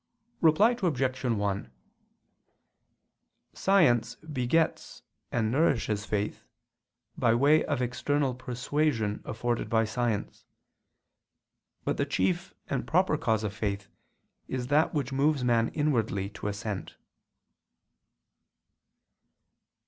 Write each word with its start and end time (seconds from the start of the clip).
Reply 0.41 0.75
Obj. 0.81 1.23
1: 1.25 1.71
Science 3.53 4.15
begets 4.15 5.03
and 5.31 5.51
nourishes 5.51 6.05
faith, 6.07 6.43
by 7.15 7.35
way 7.35 7.63
of 7.65 7.83
external 7.83 8.33
persuasion 8.33 9.21
afforded 9.25 9.69
by 9.69 9.85
science; 9.85 10.47
but 11.85 11.97
the 11.97 12.07
chief 12.07 12.51
and 12.67 12.87
proper 12.87 13.15
cause 13.15 13.43
of 13.43 13.53
faith 13.53 13.89
is 14.47 14.69
that 14.69 14.91
which 14.95 15.11
moves 15.13 15.43
man 15.43 15.67
inwardly 15.67 16.31
to 16.31 16.47
assent. 16.47 16.95